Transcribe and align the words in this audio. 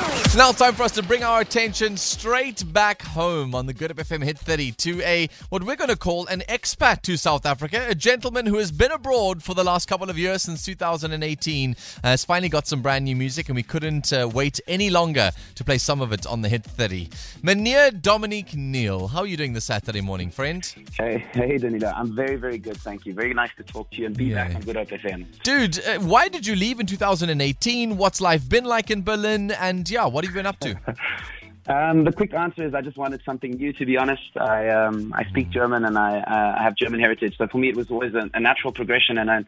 It's 0.00 0.36
now, 0.36 0.52
time 0.52 0.74
for 0.74 0.82
us 0.82 0.92
to 0.92 1.02
bring 1.02 1.24
our 1.24 1.40
attention 1.40 1.96
straight 1.96 2.62
back 2.72 3.00
home 3.02 3.54
on 3.54 3.64
the 3.66 3.72
Good 3.72 3.90
Hope 3.90 3.98
FM 4.06 4.22
Hit 4.22 4.38
30 4.38 4.72
to 4.72 5.00
a 5.02 5.28
what 5.48 5.64
we're 5.64 5.74
going 5.74 5.88
to 5.88 5.96
call 5.96 6.26
an 6.26 6.42
expat 6.50 7.00
to 7.02 7.16
South 7.16 7.46
Africa, 7.46 7.86
a 7.88 7.94
gentleman 7.94 8.44
who 8.44 8.58
has 8.58 8.70
been 8.70 8.92
abroad 8.92 9.42
for 9.42 9.54
the 9.54 9.64
last 9.64 9.88
couple 9.88 10.10
of 10.10 10.18
years 10.18 10.42
since 10.42 10.64
2018, 10.66 11.70
uh, 11.72 11.74
has 12.08 12.24
finally 12.26 12.50
got 12.50 12.66
some 12.66 12.82
brand 12.82 13.06
new 13.06 13.16
music, 13.16 13.48
and 13.48 13.56
we 13.56 13.62
couldn't 13.62 14.12
uh, 14.12 14.28
wait 14.32 14.60
any 14.68 14.90
longer 14.90 15.30
to 15.54 15.64
play 15.64 15.78
some 15.78 16.02
of 16.02 16.12
it 16.12 16.26
on 16.26 16.42
the 16.42 16.48
Hit 16.50 16.62
30. 16.62 17.08
Meneer 17.42 17.90
Dominic 18.02 18.54
Neill, 18.54 19.08
how 19.08 19.20
are 19.20 19.26
you 19.26 19.36
doing 19.38 19.54
this 19.54 19.64
Saturday 19.64 20.02
morning, 20.02 20.30
friend? 20.30 20.62
Hey, 20.98 21.24
hey, 21.32 21.56
Danilo. 21.56 21.90
I'm 21.96 22.14
very, 22.14 22.36
very 22.36 22.58
good. 22.58 22.76
Thank 22.76 23.06
you. 23.06 23.14
Very 23.14 23.32
nice 23.32 23.50
to 23.56 23.62
talk 23.62 23.90
to 23.92 23.96
you 23.96 24.06
and 24.06 24.16
be 24.16 24.26
Yeah. 24.26 24.46
back 24.46 24.56
on 24.56 24.62
Good 24.62 24.76
Hope 24.76 24.88
FM. 24.90 25.24
Dude, 25.42 25.78
uh, 25.86 25.98
why 26.00 26.28
did 26.28 26.46
you 26.46 26.54
leave 26.54 26.80
in 26.80 26.86
2018? 26.86 27.96
What's 27.96 28.20
life 28.20 28.46
been 28.46 28.64
like 28.64 28.90
in 28.90 29.02
Berlin? 29.02 29.52
And 29.52 29.87
yeah, 29.90 30.06
what 30.06 30.24
have 30.24 30.32
you 30.32 30.38
been 30.38 30.46
up 30.46 30.60
to? 30.60 30.78
Um, 31.68 32.04
the 32.04 32.12
quick 32.12 32.32
answer 32.32 32.66
is 32.66 32.72
I 32.72 32.80
just 32.80 32.96
wanted 32.96 33.22
something 33.24 33.50
new. 33.50 33.74
To 33.74 33.84
be 33.84 33.98
honest, 33.98 34.38
I 34.38 34.70
um, 34.70 35.12
I 35.14 35.24
speak 35.24 35.50
German 35.50 35.84
and 35.84 35.98
I, 35.98 36.20
uh, 36.20 36.56
I 36.58 36.62
have 36.62 36.74
German 36.76 36.98
heritage. 36.98 37.36
So 37.36 37.46
for 37.46 37.58
me, 37.58 37.68
it 37.68 37.76
was 37.76 37.90
always 37.90 38.14
a, 38.14 38.30
a 38.32 38.40
natural 38.40 38.72
progression, 38.72 39.18
and 39.18 39.30
I 39.30 39.44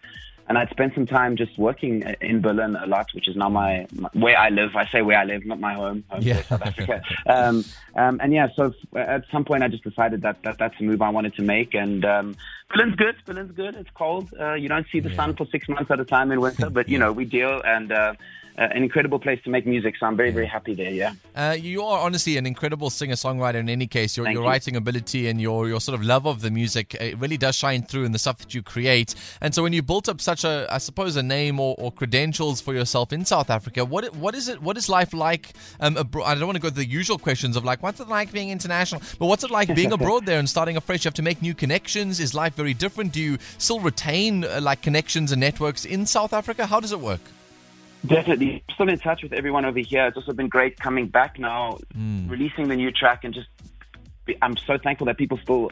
and 0.51 0.59
I'd 0.59 0.69
spent 0.69 0.95
some 0.95 1.07
time 1.07 1.37
just 1.37 1.57
working 1.57 2.03
in 2.21 2.41
Berlin 2.41 2.75
a 2.75 2.85
lot, 2.85 3.07
which 3.15 3.29
is 3.29 3.37
now 3.37 3.49
my, 3.49 3.87
my 3.93 4.09
where 4.15 4.37
I 4.37 4.49
live. 4.49 4.75
I 4.75 4.87
say 4.89 5.01
where 5.01 5.17
I 5.17 5.25
live, 5.25 5.47
not 5.47 5.61
my 5.61 5.75
home. 5.75 6.03
home 6.11 6.23
Yeah. 6.23 6.39
yeah. 6.39 6.43
South 6.43 6.63
Africa. 6.63 7.03
um, 7.27 7.65
um, 7.95 8.21
and 8.21 8.35
yeah, 8.35 8.49
so 8.57 8.75
at 8.97 9.25
some 9.31 9.45
point, 9.45 9.63
I 9.63 9.69
just 9.69 9.85
decided 9.85 10.23
that, 10.23 10.43
that 10.43 10.59
that's 10.59 10.75
a 10.81 10.83
move 10.83 11.03
I 11.03 11.11
wanted 11.11 11.37
to 11.37 11.43
make. 11.43 11.73
And 11.75 12.05
um, 12.05 12.37
Berlin's 12.69 12.97
good. 12.97 13.15
Berlin's 13.25 13.53
good. 13.53 13.77
It's 13.77 13.91
cold. 13.95 14.35
Uh, 14.39 14.55
you 14.55 14.69
don't 14.69 14.87
see 14.91 14.99
the 15.01 15.15
sun 15.15 15.37
for 15.37 15.47
six 15.47 15.69
months 15.69 15.91
at 15.91 16.01
a 16.01 16.05
time 16.05 16.33
in 16.33 16.41
winter, 16.41 16.69
but 16.69 16.89
you 16.89 16.99
know 16.99 17.13
we 17.13 17.25
deal 17.25 17.63
and. 17.65 17.93
Uh, 17.93 18.15
uh, 18.59 18.63
an 18.63 18.83
incredible 18.83 19.19
place 19.19 19.41
to 19.45 19.51
make 19.51 19.67
music, 19.67 19.95
so 19.99 20.07
I'm 20.07 20.17
very, 20.17 20.31
very 20.31 20.47
happy 20.47 20.75
there. 20.75 20.91
Yeah. 20.91 21.13
Uh, 21.35 21.57
you 21.59 21.83
are 21.83 22.01
honestly 22.01 22.37
an 22.37 22.47
incredible 22.47 22.91
singer-songwriter. 22.91 23.55
In 23.55 23.69
any 23.69 23.87
case, 23.87 24.17
your, 24.17 24.25
Thank 24.27 24.35
your 24.35 24.45
you. 24.45 24.49
writing 24.49 24.77
ability 24.77 25.29
and 25.29 25.41
your, 25.41 25.69
your 25.69 25.81
sort 25.81 25.99
of 25.99 26.05
love 26.05 26.27
of 26.27 26.41
the 26.41 26.51
music 26.51 26.95
it 26.95 27.19
really 27.19 27.37
does 27.37 27.57
shine 27.57 27.83
through 27.83 28.05
in 28.05 28.13
the 28.13 28.19
stuff 28.19 28.39
that 28.39 28.55
you 28.55 28.63
create. 28.63 29.15
And 29.41 29.55
so, 29.55 29.63
when 29.63 29.73
you 29.73 29.83
built 29.83 30.09
up 30.09 30.21
such 30.21 30.45
a, 30.45 30.67
I 30.71 30.79
suppose, 30.79 31.17
a 31.17 31.23
name 31.23 31.59
or, 31.61 31.75
or 31.79 31.93
credentials 31.93 32.61
for 32.61 32.75
yourself 32.75 33.13
in 33.13 33.25
South 33.25 33.51
Africa, 33.51 33.85
what 33.85 34.15
what 34.17 34.35
is 34.35 34.49
it? 34.49 34.63
What 34.63 34.77
is 34.77 34.89
life 34.89 35.13
like? 35.13 35.53
Um, 35.81 35.97
abro- 35.97 36.25
I 36.25 36.35
don't 36.35 36.47
want 36.47 36.57
to 36.57 36.63
go 36.63 36.69
to 36.69 36.75
the 36.75 36.87
usual 36.87 37.19
questions 37.19 37.57
of 37.57 37.65
like, 37.65 37.83
what's 37.83 38.01
it 38.01 38.09
like 38.09 38.33
being 38.33 38.51
international? 38.51 39.03
But 39.19 39.27
what's 39.27 39.45
it 39.45 39.51
like 39.51 39.75
being 39.75 39.93
abroad 39.99 40.27
there 40.27 40.39
and 40.39 40.49
starting 40.49 40.77
afresh? 40.77 41.05
You 41.05 41.09
have 41.09 41.15
to 41.15 41.23
make 41.23 41.43
new 41.43 41.55
connections. 41.55 42.21
Is 42.21 42.35
life 42.35 42.55
very 42.55 42.75
different? 42.75 43.13
Do 43.13 43.21
you 43.21 43.39
still 43.59 43.81
retain 43.81 44.45
uh, 44.45 44.61
like 44.63 44.83
connections 44.83 45.33
and 45.33 45.41
networks 45.41 45.85
in 45.85 46.07
South 46.07 46.33
Africa? 46.33 46.67
How 46.67 46.81
does 46.81 46.93
it 46.93 47.01
work? 47.01 47.21
Definitely. 48.07 48.63
Still 48.75 48.89
in 48.89 48.99
touch 48.99 49.23
with 49.23 49.33
everyone 49.33 49.65
over 49.65 49.79
here. 49.79 50.07
It's 50.07 50.17
also 50.17 50.33
been 50.33 50.49
great 50.49 50.79
coming 50.79 51.09
back 51.09 51.39
now, 51.39 51.79
mm. 51.97 52.31
releasing 52.31 52.69
the 52.69 52.77
new 52.77 52.91
track, 52.91 53.25
and 53.25 53.35
just 53.35 53.49
be- 54.25 54.37
I'm 54.41 54.57
so 54.57 54.79
thankful 54.79 55.07
that 55.07 55.19
people 55.19 55.39
still 55.39 55.71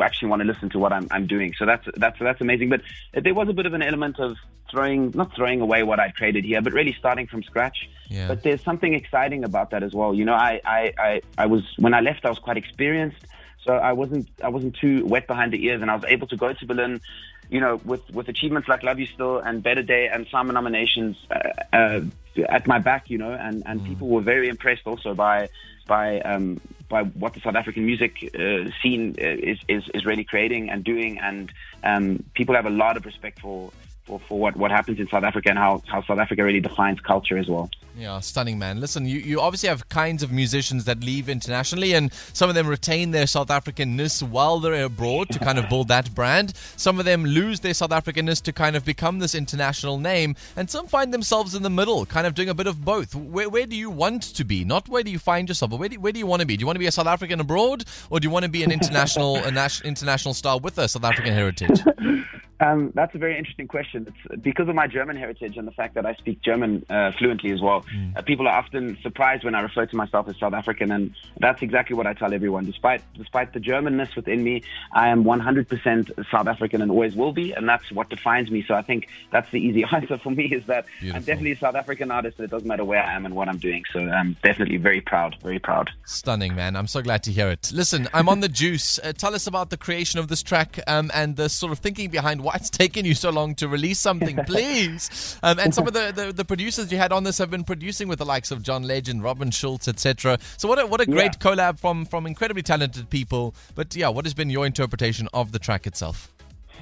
actually 0.00 0.28
want 0.28 0.40
to 0.40 0.46
listen 0.46 0.70
to 0.70 0.78
what 0.78 0.92
I'm, 0.92 1.08
I'm 1.10 1.26
doing. 1.26 1.54
So 1.58 1.66
that's 1.66 1.86
that's 1.96 2.18
that's 2.18 2.40
amazing. 2.40 2.70
But 2.70 2.82
there 3.12 3.34
was 3.34 3.48
a 3.48 3.52
bit 3.52 3.66
of 3.66 3.74
an 3.74 3.82
element 3.82 4.18
of 4.18 4.36
throwing, 4.70 5.12
not 5.14 5.34
throwing 5.34 5.60
away 5.60 5.82
what 5.82 6.00
I 6.00 6.10
created 6.10 6.44
here, 6.44 6.60
but 6.62 6.72
really 6.72 6.94
starting 6.98 7.26
from 7.26 7.42
scratch. 7.42 7.88
Yeah. 8.08 8.28
But 8.28 8.42
there's 8.42 8.62
something 8.62 8.94
exciting 8.94 9.44
about 9.44 9.70
that 9.70 9.82
as 9.82 9.92
well. 9.94 10.14
You 10.14 10.24
know, 10.24 10.34
I, 10.34 10.60
I, 10.64 10.92
I, 10.98 11.20
I 11.36 11.46
was 11.46 11.62
when 11.78 11.94
I 11.94 12.00
left, 12.00 12.24
I 12.24 12.30
was 12.30 12.38
quite 12.38 12.56
experienced, 12.56 13.18
so 13.64 13.74
I 13.74 13.92
wasn't 13.92 14.28
I 14.42 14.48
wasn't 14.48 14.76
too 14.76 15.04
wet 15.04 15.26
behind 15.26 15.52
the 15.52 15.64
ears, 15.66 15.82
and 15.82 15.90
I 15.90 15.94
was 15.94 16.04
able 16.08 16.26
to 16.28 16.36
go 16.36 16.52
to 16.52 16.66
Berlin. 16.66 17.00
You 17.48 17.60
know, 17.60 17.80
with 17.84 18.02
with 18.12 18.28
achievements 18.28 18.68
like 18.68 18.82
Love 18.82 18.98
You 18.98 19.06
Still 19.06 19.38
and 19.38 19.62
Better 19.62 19.82
Day 19.82 20.08
and 20.12 20.26
SAMA 20.30 20.52
nominations 20.52 21.16
uh, 21.30 21.76
uh, 21.76 22.00
at 22.48 22.66
my 22.66 22.78
back, 22.78 23.08
you 23.08 23.18
know, 23.18 23.32
and 23.32 23.62
and 23.66 23.84
people 23.84 24.08
were 24.08 24.20
very 24.20 24.48
impressed 24.48 24.82
also 24.86 25.14
by 25.14 25.48
by 25.86 26.20
um, 26.20 26.60
by 26.88 27.02
what 27.02 27.34
the 27.34 27.40
South 27.40 27.56
African 27.56 27.84
music 27.84 28.12
uh, 28.34 28.70
scene 28.82 29.16
uh, 29.20 29.26
is, 29.26 29.58
is 29.68 29.82
is 29.94 30.04
really 30.04 30.24
creating 30.24 30.70
and 30.70 30.84
doing, 30.84 31.18
and 31.18 31.50
um, 31.82 32.24
people 32.34 32.54
have 32.54 32.66
a 32.66 32.70
lot 32.70 32.96
of 32.96 33.04
respect 33.04 33.40
for. 33.40 33.72
For, 34.08 34.18
for 34.20 34.40
what, 34.40 34.56
what 34.56 34.70
happens 34.70 34.98
in 34.98 35.06
South 35.08 35.22
Africa 35.22 35.50
and 35.50 35.58
how, 35.58 35.82
how 35.86 36.02
South 36.02 36.18
Africa 36.18 36.42
really 36.42 36.60
defines 36.60 36.98
culture 36.98 37.36
as 37.36 37.46
well. 37.46 37.70
Yeah, 37.94 38.20
stunning, 38.20 38.58
man. 38.58 38.80
Listen, 38.80 39.04
you, 39.06 39.18
you 39.18 39.40
obviously 39.40 39.68
have 39.68 39.88
kinds 39.88 40.22
of 40.22 40.32
musicians 40.32 40.84
that 40.84 41.00
leave 41.00 41.28
internationally, 41.28 41.92
and 41.92 42.10
some 42.32 42.48
of 42.48 42.54
them 42.54 42.66
retain 42.66 43.10
their 43.10 43.26
South 43.26 43.48
Africanness 43.48 44.22
while 44.22 44.60
they're 44.60 44.84
abroad 44.84 45.28
to 45.30 45.38
kind 45.38 45.58
of 45.58 45.68
build 45.68 45.88
that 45.88 46.14
brand. 46.14 46.54
Some 46.76 46.98
of 46.98 47.04
them 47.04 47.24
lose 47.24 47.60
their 47.60 47.74
South 47.74 47.90
Africanness 47.90 48.40
to 48.44 48.52
kind 48.52 48.76
of 48.76 48.84
become 48.84 49.18
this 49.18 49.34
international 49.34 49.98
name, 49.98 50.36
and 50.56 50.70
some 50.70 50.86
find 50.86 51.12
themselves 51.12 51.54
in 51.54 51.62
the 51.62 51.70
middle, 51.70 52.06
kind 52.06 52.26
of 52.26 52.34
doing 52.34 52.48
a 52.48 52.54
bit 52.54 52.66
of 52.66 52.82
both. 52.84 53.14
Where, 53.14 53.50
where 53.50 53.66
do 53.66 53.76
you 53.76 53.90
want 53.90 54.22
to 54.22 54.44
be? 54.44 54.64
Not 54.64 54.88
where 54.88 55.02
do 55.02 55.10
you 55.10 55.18
find 55.18 55.48
yourself, 55.48 55.72
but 55.72 55.80
where 55.80 55.88
do, 55.90 56.00
where 56.00 56.12
do 56.12 56.18
you 56.18 56.26
want 56.26 56.40
to 56.40 56.46
be? 56.46 56.56
Do 56.56 56.62
you 56.62 56.66
want 56.66 56.76
to 56.76 56.80
be 56.80 56.86
a 56.86 56.92
South 56.92 57.08
African 57.08 57.40
abroad, 57.40 57.84
or 58.08 58.20
do 58.20 58.26
you 58.26 58.30
want 58.30 58.44
to 58.44 58.50
be 58.50 58.62
an 58.62 58.72
international 58.72 59.36
a 59.36 59.48
international 59.84 60.34
star 60.34 60.58
with 60.58 60.78
a 60.78 60.88
South 60.88 61.04
African 61.04 61.34
heritage? 61.34 61.80
Um, 62.60 62.92
that's 62.94 63.14
a 63.14 63.18
very 63.18 63.38
interesting 63.38 63.68
question. 63.68 64.06
It's 64.08 64.42
because 64.42 64.68
of 64.68 64.74
my 64.74 64.86
German 64.86 65.16
heritage 65.16 65.56
and 65.56 65.66
the 65.66 65.72
fact 65.72 65.94
that 65.94 66.04
I 66.04 66.14
speak 66.14 66.42
German 66.42 66.84
uh, 66.90 67.12
fluently 67.18 67.52
as 67.52 67.60
well. 67.60 67.84
Uh, 68.16 68.22
people 68.22 68.48
are 68.48 68.58
often 68.58 68.98
surprised 69.02 69.44
when 69.44 69.54
I 69.54 69.60
refer 69.60 69.86
to 69.86 69.96
myself 69.96 70.28
as 70.28 70.36
South 70.38 70.54
African, 70.54 70.90
and 70.90 71.14
that's 71.38 71.62
exactly 71.62 71.94
what 71.94 72.06
I 72.06 72.14
tell 72.14 72.34
everyone. 72.34 72.64
Despite 72.64 73.02
despite 73.14 73.52
the 73.52 73.60
Germanness 73.60 74.16
within 74.16 74.42
me, 74.42 74.62
I 74.92 75.08
am 75.08 75.24
100% 75.24 76.30
South 76.30 76.46
African 76.48 76.82
and 76.82 76.90
always 76.90 77.14
will 77.14 77.32
be, 77.32 77.52
and 77.52 77.68
that's 77.68 77.90
what 77.92 78.10
defines 78.10 78.50
me. 78.50 78.64
So 78.66 78.74
I 78.74 78.82
think 78.82 79.08
that's 79.30 79.50
the 79.50 79.60
easy 79.60 79.84
answer 79.92 80.18
for 80.18 80.30
me 80.30 80.46
is 80.46 80.66
that 80.66 80.86
Beautiful. 81.00 81.16
I'm 81.16 81.22
definitely 81.22 81.52
a 81.52 81.58
South 81.58 81.76
African 81.76 82.10
artist, 82.10 82.38
and 82.38 82.44
it 82.44 82.50
doesn't 82.50 82.68
matter 82.68 82.84
where 82.84 83.02
I 83.02 83.14
am 83.14 83.24
and 83.24 83.36
what 83.36 83.48
I'm 83.48 83.58
doing. 83.58 83.84
So 83.92 84.00
I'm 84.00 84.36
definitely 84.42 84.78
very 84.78 85.00
proud, 85.00 85.36
very 85.42 85.58
proud. 85.60 85.90
Stunning, 86.06 86.54
man. 86.56 86.74
I'm 86.74 86.88
so 86.88 87.02
glad 87.02 87.22
to 87.24 87.32
hear 87.32 87.48
it. 87.48 87.70
Listen, 87.72 88.08
I'm 88.12 88.28
on 88.28 88.40
the 88.40 88.48
juice. 88.62 88.98
Uh, 88.98 89.12
tell 89.12 89.34
us 89.34 89.46
about 89.46 89.70
the 89.70 89.76
creation 89.76 90.18
of 90.18 90.26
this 90.28 90.42
track 90.42 90.80
um, 90.88 91.10
and 91.14 91.36
the 91.36 91.48
sort 91.48 91.70
of 91.70 91.78
thinking 91.78 92.10
behind 92.10 92.42
why 92.48 92.54
it's 92.56 92.70
taken 92.70 93.04
you 93.04 93.14
so 93.14 93.30
long 93.30 93.54
to 93.56 93.68
release 93.68 93.98
something, 94.00 94.36
please. 94.46 95.38
Um, 95.42 95.58
and 95.58 95.74
some 95.74 95.86
of 95.86 95.92
the, 95.92 96.12
the, 96.14 96.32
the 96.32 96.44
producers 96.44 96.90
you 96.90 96.98
had 96.98 97.12
on 97.12 97.24
this 97.24 97.38
have 97.38 97.50
been 97.50 97.64
producing 97.64 98.08
with 98.08 98.18
the 98.18 98.24
likes 98.26 98.50
of 98.50 98.62
John 98.62 98.82
Legend, 98.82 99.22
Robin 99.22 99.50
Schulz, 99.50 99.86
etc. 99.88 100.38
So 100.56 100.68
what 100.68 100.78
a, 100.78 100.86
what 100.86 101.00
a 101.00 101.06
great 101.06 101.36
Yeah. 101.40 101.50
collab 101.54 101.78
from, 101.78 102.04
from 102.06 102.26
incredibly 102.26 102.62
talented 102.62 103.10
people. 103.10 103.54
But 103.74 103.94
yeah, 103.94 104.08
what 104.08 104.24
has 104.24 104.34
been 104.34 104.50
your 104.50 104.66
interpretation 104.66 105.28
of 105.32 105.52
the 105.52 105.58
track 105.58 105.86
itself? 105.86 106.32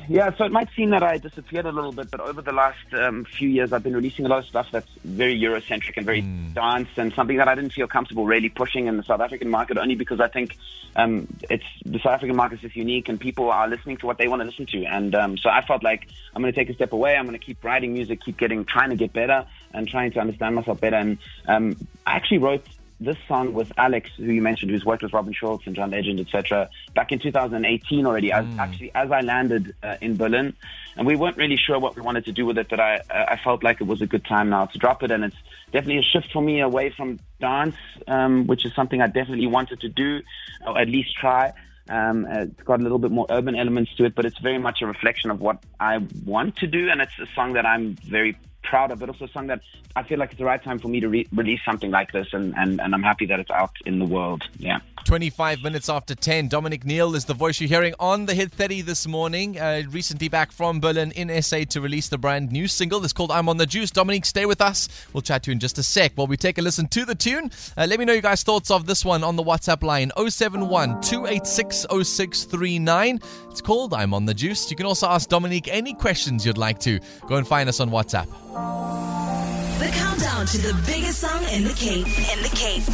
Yeah, 0.08 0.34
so 0.36 0.44
it 0.44 0.52
might 0.52 0.68
seem 0.76 0.90
that 0.90 1.02
I 1.02 1.18
disappeared 1.18 1.66
a 1.66 1.72
little 1.72 1.92
bit, 1.92 2.10
but 2.10 2.20
over 2.20 2.40
the 2.40 2.52
last 2.52 2.78
um, 2.92 3.24
few 3.24 3.48
years, 3.48 3.72
I've 3.72 3.82
been 3.82 3.94
releasing 3.94 4.24
a 4.24 4.28
lot 4.28 4.38
of 4.38 4.46
stuff 4.46 4.68
that's 4.70 4.90
very 5.04 5.38
Eurocentric 5.38 5.96
and 5.96 6.06
very 6.06 6.20
dance, 6.20 6.88
and 6.96 7.12
something 7.12 7.36
that 7.38 7.48
I 7.48 7.54
didn't 7.54 7.72
feel 7.72 7.88
comfortable 7.88 8.24
really 8.24 8.48
pushing 8.48 8.86
in 8.86 8.96
the 8.96 9.02
South 9.02 9.20
African 9.20 9.50
market, 9.50 9.78
only 9.78 9.96
because 9.96 10.20
I 10.20 10.28
think 10.28 10.56
um, 10.94 11.26
it's 11.50 11.64
the 11.84 11.98
South 11.98 12.12
African 12.12 12.36
market 12.36 12.56
is 12.56 12.60
just 12.62 12.76
unique, 12.76 13.08
and 13.08 13.18
people 13.18 13.50
are 13.50 13.68
listening 13.68 13.96
to 13.98 14.06
what 14.06 14.18
they 14.18 14.28
want 14.28 14.42
to 14.42 14.46
listen 14.46 14.66
to, 14.66 14.84
and 14.84 15.14
um, 15.14 15.36
so 15.36 15.50
I 15.50 15.62
felt 15.62 15.82
like 15.82 16.08
I'm 16.34 16.42
going 16.42 16.52
to 16.52 16.58
take 16.58 16.70
a 16.70 16.74
step 16.74 16.92
away. 16.92 17.16
I'm 17.16 17.26
going 17.26 17.38
to 17.38 17.44
keep 17.44 17.64
writing 17.64 17.92
music, 17.92 18.20
keep 18.24 18.36
getting, 18.36 18.64
trying 18.64 18.90
to 18.90 18.96
get 18.96 19.12
better, 19.12 19.46
and 19.72 19.88
trying 19.88 20.12
to 20.12 20.20
understand 20.20 20.54
myself 20.54 20.80
better. 20.80 20.96
And 20.96 21.18
um, 21.46 21.76
I 22.06 22.16
actually 22.16 22.38
wrote 22.38 22.64
this 22.98 23.16
song 23.28 23.52
with 23.52 23.72
Alex, 23.76 24.10
who 24.16 24.24
you 24.24 24.40
mentioned, 24.40 24.70
who's 24.70 24.84
worked 24.84 25.02
with 25.02 25.12
Robin 25.12 25.32
Schulz 25.32 25.62
and 25.66 25.76
John 25.76 25.90
Legend, 25.90 26.20
etc., 26.20 26.68
back 26.94 27.12
in 27.12 27.18
2018 27.18 28.06
already. 28.06 28.32
As, 28.32 28.46
actually, 28.58 28.90
as 28.94 29.10
I 29.10 29.20
landed 29.20 29.74
uh, 29.82 29.96
in 30.00 30.16
Berlin, 30.16 30.54
and 30.96 31.06
we 31.06 31.14
weren't 31.14 31.36
really 31.36 31.58
sure 31.58 31.78
what 31.78 31.94
we 31.94 32.02
wanted 32.02 32.24
to 32.24 32.32
do 32.32 32.46
with 32.46 32.56
it, 32.58 32.68
but 32.68 32.80
I, 32.80 32.96
uh, 33.10 33.26
I 33.28 33.40
felt 33.42 33.62
like 33.62 33.80
it 33.80 33.86
was 33.86 34.00
a 34.00 34.06
good 34.06 34.24
time 34.24 34.48
now 34.48 34.66
to 34.66 34.78
drop 34.78 35.02
it, 35.02 35.10
and 35.10 35.24
it's 35.24 35.36
definitely 35.72 35.98
a 35.98 36.02
shift 36.02 36.32
for 36.32 36.42
me 36.42 36.60
away 36.60 36.90
from 36.90 37.18
dance, 37.38 37.76
um, 38.08 38.46
which 38.46 38.64
is 38.64 38.74
something 38.74 39.02
I 39.02 39.08
definitely 39.08 39.46
wanted 39.46 39.80
to 39.80 39.88
do, 39.88 40.22
or 40.66 40.78
at 40.78 40.88
least 40.88 41.14
try. 41.16 41.52
Um, 41.88 42.24
uh, 42.24 42.40
it's 42.40 42.62
got 42.62 42.80
a 42.80 42.82
little 42.82 42.98
bit 42.98 43.10
more 43.10 43.26
urban 43.30 43.54
elements 43.54 43.94
to 43.96 44.06
it, 44.06 44.14
but 44.14 44.24
it's 44.24 44.38
very 44.38 44.58
much 44.58 44.82
a 44.82 44.86
reflection 44.86 45.30
of 45.30 45.40
what 45.40 45.62
I 45.78 45.98
want 46.24 46.56
to 46.56 46.66
do, 46.66 46.88
and 46.88 47.00
it's 47.00 47.18
a 47.20 47.26
song 47.34 47.52
that 47.52 47.66
I'm 47.66 47.94
very 47.96 48.36
proud 48.66 48.90
of, 48.90 48.98
but 48.98 49.08
also 49.08 49.26
song 49.28 49.46
that 49.46 49.60
I 49.94 50.02
feel 50.02 50.18
like 50.18 50.30
it's 50.30 50.38
the 50.38 50.44
right 50.44 50.62
time 50.62 50.78
for 50.78 50.88
me 50.88 51.00
to 51.00 51.08
re- 51.08 51.26
release 51.32 51.60
something 51.64 51.90
like 51.90 52.12
this, 52.12 52.28
and, 52.32 52.54
and, 52.56 52.80
and 52.80 52.94
I'm 52.94 53.02
happy 53.02 53.26
that 53.26 53.40
it's 53.40 53.50
out 53.50 53.72
in 53.86 53.98
the 53.98 54.04
world. 54.04 54.44
Yeah. 54.58 54.80
25 55.06 55.62
minutes 55.62 55.88
after 55.88 56.16
10. 56.16 56.48
Dominic 56.48 56.84
Neill 56.84 57.14
is 57.14 57.26
the 57.26 57.34
voice 57.34 57.60
you're 57.60 57.68
hearing 57.68 57.94
on 58.00 58.26
the 58.26 58.34
Hit 58.34 58.50
30 58.50 58.82
this 58.82 59.06
morning. 59.06 59.58
Uh, 59.58 59.82
recently 59.90 60.28
back 60.28 60.50
from 60.50 60.80
Berlin 60.80 61.12
in 61.12 61.42
SA 61.42 61.62
to 61.70 61.80
release 61.80 62.08
the 62.08 62.18
brand 62.18 62.50
new 62.50 62.66
single. 62.66 63.02
It's 63.04 63.12
called 63.12 63.30
I'm 63.30 63.48
on 63.48 63.56
the 63.56 63.66
Juice. 63.66 63.92
Dominic, 63.92 64.24
stay 64.24 64.46
with 64.46 64.60
us. 64.60 64.88
We'll 65.12 65.22
chat 65.22 65.44
to 65.44 65.50
you 65.50 65.52
in 65.52 65.60
just 65.60 65.78
a 65.78 65.84
sec 65.84 66.12
while 66.16 66.26
we 66.26 66.36
take 66.36 66.58
a 66.58 66.62
listen 66.62 66.88
to 66.88 67.04
the 67.04 67.14
tune. 67.14 67.52
Uh, 67.76 67.86
let 67.88 68.00
me 68.00 68.04
know 68.04 68.14
you 68.14 68.20
guys' 68.20 68.42
thoughts 68.42 68.70
of 68.70 68.86
this 68.86 69.04
one 69.04 69.22
on 69.22 69.36
the 69.36 69.44
WhatsApp 69.44 69.84
line 69.84 70.10
071 70.16 71.00
286 71.02 71.86
0639. 71.88 73.20
It's 73.50 73.60
called 73.60 73.94
I'm 73.94 74.12
on 74.12 74.24
the 74.24 74.34
Juice. 74.34 74.68
You 74.70 74.76
can 74.76 74.86
also 74.86 75.06
ask 75.06 75.28
Dominic 75.28 75.68
any 75.68 75.94
questions 75.94 76.44
you'd 76.44 76.58
like 76.58 76.80
to. 76.80 76.98
Go 77.28 77.36
and 77.36 77.46
find 77.46 77.68
us 77.68 77.78
on 77.78 77.90
WhatsApp. 77.90 78.26
The 78.56 79.90
countdown 80.16 80.36
down 80.36 80.46
to 80.46 80.58
the 80.58 80.74
biggest 80.86 81.18
song 81.18 81.42
in 81.52 81.64
the 81.64 81.72
Cape. 81.74 82.06
In 82.06 82.42
the 82.42 82.50
Cape. 82.54 82.84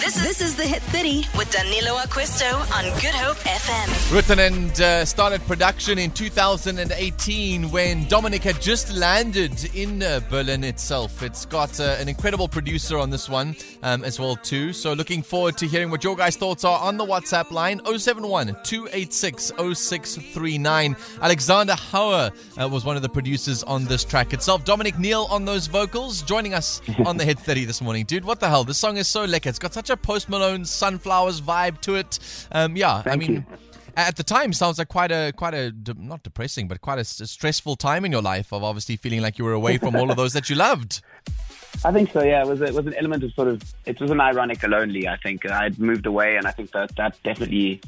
This 0.00 0.16
is, 0.16 0.22
this 0.22 0.40
is 0.40 0.56
the 0.56 0.64
Hit 0.64 0.82
30 0.84 1.26
with 1.36 1.50
Danilo 1.50 1.96
Acquisto 1.98 2.52
on 2.74 2.84
Good 3.00 3.14
Hope 3.14 3.36
FM. 3.38 4.14
Written 4.14 4.38
and 4.38 4.80
uh, 4.80 5.04
started 5.04 5.40
production 5.46 5.98
in 5.98 6.10
2018 6.10 7.70
when 7.70 8.08
Dominic 8.08 8.42
had 8.42 8.60
just 8.60 8.92
landed 8.92 9.74
in 9.74 10.02
uh, 10.02 10.20
Berlin 10.30 10.64
itself. 10.64 11.22
It's 11.22 11.44
got 11.44 11.78
uh, 11.78 11.96
an 11.98 12.08
incredible 12.08 12.48
producer 12.48 12.98
on 12.98 13.10
this 13.10 13.28
one 13.28 13.54
um, 13.82 14.02
as 14.04 14.18
well 14.18 14.36
too. 14.36 14.72
So 14.72 14.94
looking 14.94 15.22
forward 15.22 15.58
to 15.58 15.66
hearing 15.66 15.90
what 15.90 16.02
your 16.02 16.16
guys' 16.16 16.36
thoughts 16.36 16.64
are 16.64 16.80
on 16.80 16.96
the 16.96 17.04
WhatsApp 17.04 17.50
line 17.50 17.80
071 17.84 18.56
286 18.64 19.52
0639. 19.56 20.96
Alexander 21.20 21.74
Hauer 21.74 22.32
uh, 22.60 22.68
was 22.68 22.84
one 22.84 22.96
of 22.96 23.02
the 23.02 23.08
producers 23.08 23.62
on 23.64 23.84
this 23.84 24.02
track 24.04 24.32
itself. 24.32 24.64
Dominic 24.64 24.98
Neill 24.98 25.26
on 25.30 25.44
those 25.44 25.66
vocals, 25.66 26.22
joining 26.30 26.54
us 26.54 26.80
on 27.06 27.16
the 27.16 27.24
Hit 27.24 27.40
30 27.40 27.64
this 27.64 27.82
morning. 27.82 28.04
Dude, 28.04 28.24
what 28.24 28.38
the 28.38 28.48
hell? 28.48 28.62
This 28.62 28.78
song 28.78 28.98
is 28.98 29.08
so 29.08 29.26
lekker. 29.26 29.46
It's 29.46 29.58
got 29.58 29.74
such 29.74 29.90
a 29.90 29.96
Post 29.96 30.28
Malone 30.28 30.64
Sunflowers 30.64 31.40
vibe 31.40 31.80
to 31.80 31.96
it. 31.96 32.20
Um, 32.52 32.76
yeah, 32.76 33.02
Thank 33.02 33.14
I 33.14 33.26
mean. 33.26 33.32
you. 33.32 33.44
At 33.96 34.14
the 34.14 34.22
time, 34.22 34.52
sounds 34.52 34.78
like 34.78 34.86
quite 34.86 35.10
a 35.10 35.32
quite 35.36 35.54
a 35.54 35.74
not 35.98 36.22
depressing, 36.22 36.68
but 36.68 36.80
quite 36.80 37.00
a 37.00 37.04
stressful 37.04 37.74
time 37.74 38.04
in 38.04 38.12
your 38.12 38.22
life 38.22 38.52
of 38.52 38.62
obviously 38.62 38.96
feeling 38.96 39.20
like 39.20 39.38
you 39.40 39.44
were 39.44 39.52
away 39.54 39.78
from 39.78 39.96
all 39.96 40.08
of 40.08 40.16
those 40.16 40.32
that 40.34 40.48
you 40.48 40.54
loved. 40.54 41.02
I 41.84 41.90
think 41.90 42.12
so. 42.12 42.22
Yeah, 42.22 42.42
it 42.42 42.46
was 42.46 42.60
it 42.60 42.74
was 42.74 42.86
an 42.86 42.94
element 42.94 43.24
of 43.24 43.32
sort 43.34 43.48
of 43.48 43.62
it 43.86 44.00
was 44.00 44.12
an 44.12 44.20
ironic 44.20 44.62
lonely. 44.62 45.08
I 45.08 45.16
think 45.16 45.50
I'd 45.50 45.80
moved 45.80 46.06
away, 46.06 46.36
and 46.36 46.46
I 46.46 46.52
think 46.52 46.70
that 46.70 46.94
that 46.94 47.20
definitely 47.24 47.80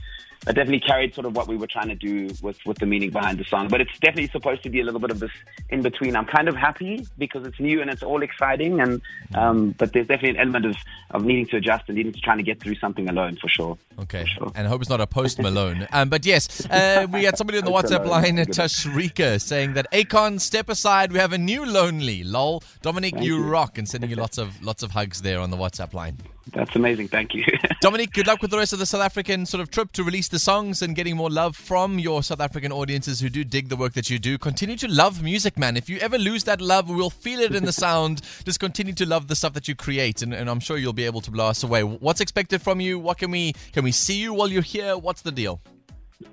that 0.44 0.54
definitely 0.54 0.80
carried 0.80 1.14
sort 1.14 1.26
of 1.26 1.36
what 1.36 1.46
we 1.46 1.56
were 1.56 1.66
trying 1.66 1.88
to 1.88 1.94
do 1.94 2.30
with 2.42 2.58
with 2.66 2.78
the 2.78 2.86
meaning 2.86 3.10
behind 3.10 3.38
the 3.38 3.44
song. 3.44 3.68
But 3.68 3.80
it's 3.80 3.98
definitely 4.00 4.28
supposed 4.28 4.62
to 4.64 4.70
be 4.70 4.80
a 4.80 4.84
little 4.84 5.00
bit 5.00 5.10
of 5.10 5.20
this 5.20 5.30
in 5.70 5.82
between. 5.82 6.16
I'm 6.16 6.24
kind 6.24 6.48
of 6.48 6.56
happy 6.56 7.06
because 7.18 7.46
it's 7.46 7.60
new 7.60 7.80
and 7.80 7.90
it's 7.90 8.02
all 8.02 8.22
exciting, 8.22 8.80
and 8.80 9.00
um, 9.34 9.70
but 9.78 9.92
there's 9.92 10.06
definitely 10.06 10.30
an 10.30 10.36
element 10.38 10.66
of 10.66 10.76
of 11.12 11.24
needing 11.24 11.46
to 11.46 11.56
adjust 11.56 11.84
and 11.88 11.96
needing 11.96 12.12
to 12.12 12.20
trying 12.20 12.38
to 12.38 12.42
get 12.42 12.60
through 12.60 12.74
something 12.76 13.08
alone 13.08 13.36
for 13.36 13.48
sure. 13.48 13.78
Okay, 14.00 14.22
For 14.22 14.28
sure. 14.28 14.52
and 14.54 14.66
I 14.66 14.70
hope 14.70 14.80
it's 14.80 14.90
not 14.90 15.00
a 15.00 15.06
post 15.06 15.38
Malone. 15.38 15.86
um, 15.92 16.08
but 16.08 16.24
yes, 16.26 16.66
uh, 16.66 17.06
we 17.12 17.24
had 17.24 17.36
somebody 17.36 17.58
on 17.58 17.64
the 17.64 17.70
WhatsApp 17.78 18.06
line. 18.06 18.36
Tashrika, 18.36 19.40
saying 19.40 19.74
that 19.74 19.90
Akon, 19.92 20.40
step 20.40 20.68
aside. 20.68 21.12
We 21.12 21.18
have 21.18 21.32
a 21.32 21.38
new 21.38 21.64
lonely. 21.64 22.24
Lol, 22.24 22.62
Dominic, 22.80 23.14
you, 23.20 23.36
you. 23.36 23.44
rock, 23.44 23.78
and 23.78 23.88
sending 23.88 24.10
you 24.10 24.16
lots 24.16 24.38
of 24.38 24.62
lots 24.62 24.82
of 24.82 24.90
hugs 24.90 25.22
there 25.22 25.40
on 25.40 25.50
the 25.50 25.56
WhatsApp 25.56 25.92
line. 25.94 26.18
That's 26.52 26.74
amazing. 26.74 27.08
Thank 27.08 27.34
you. 27.34 27.44
Dominic, 27.80 28.12
good 28.12 28.26
luck 28.26 28.42
with 28.42 28.50
the 28.50 28.58
rest 28.58 28.72
of 28.72 28.78
the 28.78 28.86
South 28.86 29.00
African 29.00 29.46
sort 29.46 29.60
of 29.60 29.70
trip 29.70 29.92
to 29.92 30.02
release 30.02 30.28
the 30.28 30.38
songs 30.38 30.82
and 30.82 30.94
getting 30.96 31.16
more 31.16 31.30
love 31.30 31.56
from 31.56 31.98
your 31.98 32.22
South 32.22 32.40
African 32.40 32.72
audiences 32.72 33.20
who 33.20 33.28
do 33.28 33.44
dig 33.44 33.68
the 33.68 33.76
work 33.76 33.92
that 33.92 34.10
you 34.10 34.18
do. 34.18 34.38
Continue 34.38 34.76
to 34.76 34.88
love 34.88 35.22
music, 35.22 35.56
man. 35.56 35.76
If 35.76 35.88
you 35.88 35.98
ever 35.98 36.18
lose 36.18 36.44
that 36.44 36.60
love, 36.60 36.88
we'll 36.88 37.10
feel 37.10 37.40
it 37.40 37.54
in 37.54 37.64
the 37.64 37.72
sound. 37.84 38.22
Just 38.44 38.60
continue 38.60 38.92
to 38.94 39.06
love 39.06 39.28
the 39.28 39.36
stuff 39.36 39.52
that 39.54 39.68
you 39.68 39.74
create, 39.74 40.22
and, 40.22 40.34
and 40.34 40.50
I'm 40.50 40.60
sure 40.60 40.76
you'll 40.76 40.92
be 40.92 41.06
able 41.06 41.20
to 41.22 41.30
blow 41.30 41.46
us 41.46 41.62
away. 41.62 41.84
What's 41.84 42.20
expected 42.20 42.60
from 42.60 42.80
you? 42.80 42.98
What 42.98 43.18
can 43.18 43.30
we 43.30 43.52
can 43.72 43.84
we 43.84 43.92
see 43.92 44.20
you 44.20 44.34
while 44.34 44.48
you're 44.48 44.62
here? 44.62 44.98
What's 44.98 45.22
the 45.22 45.32
deal? 45.32 45.60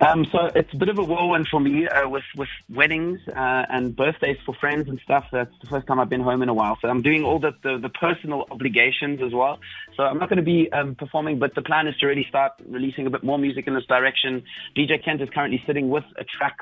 Um, 0.02 0.26
so 0.32 0.50
it's 0.56 0.74
a 0.74 0.78
bit 0.78 0.90
of 0.90 0.98
a 0.98 1.04
whirlwind 1.04 1.48
for 1.48 1.60
me 1.60 1.88
uh, 1.88 2.08
with 2.08 2.24
with 2.36 2.50
weddings 2.70 3.20
uh, 3.28 3.66
and 3.70 3.96
birthdays 3.96 4.38
for 4.46 4.54
friends 4.56 4.88
and 4.88 5.00
stuff. 5.04 5.26
That's 5.32 5.54
the 5.62 5.68
first 5.68 5.88
time 5.88 6.00
I've 6.00 6.10
been 6.10 6.22
home 6.22 6.42
in 6.42 6.50
a 6.50 6.54
while. 6.54 6.78
So 6.82 6.88
I'm 6.88 7.02
doing 7.02 7.24
all 7.24 7.40
the 7.40 7.52
the, 7.64 7.78
the 7.78 7.90
personal 7.90 8.46
obligations 8.52 9.22
as 9.22 9.34
well. 9.34 9.60
So 9.96 10.04
I'm 10.04 10.18
not 10.18 10.30
going 10.30 10.38
to 10.38 10.44
be 10.44 10.72
um, 10.72 10.96
performing, 10.96 11.40
but 11.40 11.56
the 11.56 11.62
plan 11.62 11.88
is 11.88 11.96
to 11.98 12.08
really 12.08 12.26
start 12.28 12.54
releasing 12.66 13.08
a 13.08 13.10
bit 13.10 13.24
more 13.24 13.38
music 13.38 13.68
in 13.68 13.74
this 13.74 13.86
direction. 13.86 14.44
DJ 14.76 15.04
Kent 15.04 15.22
is 15.22 15.30
currently 15.30 15.62
sitting 15.66 15.90
with 15.90 16.06
a 16.18 16.24
track 16.24 16.58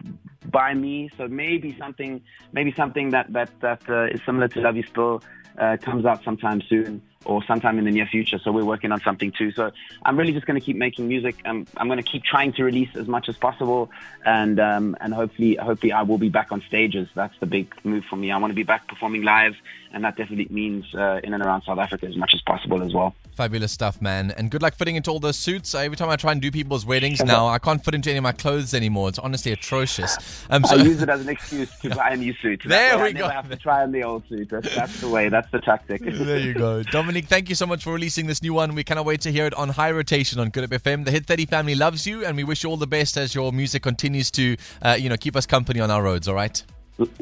by 0.45 0.74
me, 0.74 1.09
so 1.18 1.27
maybe 1.27 1.75
something 1.79 2.21
maybe 2.51 2.74
something 2.74 3.12
that 3.12 3.31
that 3.33 3.50
that 3.62 3.89
uh, 3.89 4.06
is 4.06 4.21
similar 4.25 4.47
to 4.50 4.62
Love 4.62 4.75
You 4.75 4.83
Still 4.83 5.21
uh, 5.57 5.77
comes 5.81 6.06
out 6.06 6.24
sometime 6.24 6.62
soon 6.69 7.01
or 7.27 7.44
sometime 7.44 7.77
in 7.77 7.85
the 7.85 7.91
near 7.91 8.06
future. 8.06 8.39
So 8.39 8.51
we're 8.51 8.65
working 8.65 8.91
on 8.91 9.01
something 9.01 9.31
too. 9.31 9.51
So 9.51 9.71
I'm 10.03 10.18
really 10.18 10.33
just 10.33 10.45
going 10.45 10.59
to 10.59 10.65
keep 10.65 10.77
making 10.77 11.07
music. 11.07 11.35
Um, 11.45 11.68
I'm 11.77 11.88
going 11.88 12.01
to 12.01 12.09
keep 12.12 12.24
trying 12.24 12.53
to 12.53 12.63
release 12.63 12.89
as 12.95 13.07
much 13.07 13.29
as 13.29 13.38
possible, 13.38 13.91
and 14.25 14.59
um, 14.59 14.95
and 15.01 15.13
hopefully 15.13 15.56
hopefully 15.56 15.91
I 15.91 16.01
will 16.03 16.18
be 16.18 16.29
back 16.29 16.51
on 16.51 16.62
stages. 16.62 17.07
That's 17.13 17.38
the 17.39 17.45
big 17.45 17.74
move 17.83 18.06
for 18.09 18.15
me. 18.15 18.31
I 18.31 18.38
want 18.38 18.51
to 18.51 18.56
be 18.56 18.63
back 18.63 18.88
performing 18.88 19.24
live, 19.24 19.56
and 19.94 20.03
that 20.03 20.15
definitely 20.15 20.47
means 20.50 20.85
uh, 20.95 21.19
in 21.24 21.33
and 21.33 21.44
around 21.44 21.63
South 21.63 21.79
Africa 21.79 22.07
as 22.07 22.15
much 22.15 22.31
as 22.33 22.41
possible 22.41 22.81
as 22.81 22.94
well. 22.94 23.13
Fabulous 23.35 23.71
stuff, 23.71 24.01
man. 24.01 24.31
And 24.31 24.50
good 24.50 24.63
luck 24.63 24.74
fitting 24.74 24.95
into 24.95 25.12
all 25.12 25.19
those 25.19 25.38
suits. 25.38 25.75
Uh, 25.75 25.79
every 25.79 25.95
time 25.95 26.09
I 26.09 26.15
try 26.15 26.31
and 26.31 26.41
do 26.41 26.50
people's 26.50 26.88
weddings 26.88 27.24
now, 27.24 27.47
I 27.47 27.59
can't 27.59 27.83
fit 27.85 27.94
into 27.94 28.09
any 28.09 28.18
of 28.18 28.24
my 28.24 28.31
clothes 28.31 28.74
anymore. 28.74 29.09
It's 29.09 29.19
honestly 29.19 29.51
atrocious. 29.51 30.18
Um, 30.50 30.65
I 30.65 30.69
so, 30.69 30.75
use 30.77 31.03
it 31.03 31.09
as 31.09 31.21
an 31.21 31.29
excuse 31.29 31.69
to 31.81 31.89
buy 31.91 32.09
a 32.09 32.18
new 32.18 32.33
suit. 32.41 32.62
That 32.65 32.97
There 32.97 33.03
we 33.03 33.09
I 33.09 33.12
go. 33.13 33.27
have 33.29 33.47
to 33.50 33.56
try 33.56 33.83
on 33.83 33.91
the 33.91 34.03
old 34.03 34.27
suit. 34.27 34.50
That's, 34.50 34.74
that's 34.75 35.01
the 35.01 35.09
way. 35.09 35.29
That's 35.29 35.50
the 35.51 35.59
tactic. 35.59 36.01
there 36.03 36.39
you 36.39 36.56
go. 36.56 36.81
Dominic, 37.17 37.29
thank 37.29 37.49
you 37.49 37.55
so 37.55 37.65
much 37.65 37.83
for 37.83 37.93
releasing 37.93 38.27
this 38.27 38.43
new 38.43 38.53
one. 38.53 38.75
We 38.75 38.83
cannot 38.83 39.05
wait 39.05 39.21
to 39.21 39.31
hear 39.31 39.47
it 39.47 39.53
on 39.55 39.69
high 39.69 39.89
rotation 39.89 40.39
on 40.39 40.49
Good 40.49 40.69
Hope 40.69 40.83
FM. 40.83 41.03
The 41.03 41.09
Hit 41.09 41.25
30 41.25 41.47
family 41.47 41.73
loves 41.73 42.05
you, 42.05 42.23
and 42.23 42.37
we 42.37 42.43
wish 42.43 42.63
you 42.63 42.69
all 42.69 42.77
the 42.77 42.85
best 42.85 43.17
as 43.17 43.33
your 43.33 43.51
music 43.51 43.81
continues 43.81 44.29
to, 44.31 44.55
uh, 44.83 44.95
you 44.99 45.09
know, 45.09 45.17
keep 45.17 45.35
us 45.35 45.47
company 45.47 45.79
on 45.79 45.89
our 45.89 46.03
roads. 46.03 46.27
All 46.27 46.35
right. 46.35 46.63